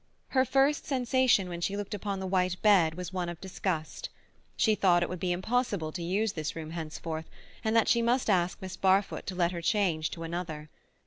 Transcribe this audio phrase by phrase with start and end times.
[0.29, 4.09] Her first sensation when she looked upon the white bed was one of disgust;
[4.57, 7.29] she thought it would be impossible to use this room henceforth,
[7.63, 10.71] and that she must ask Miss Barfoot to let her change to another.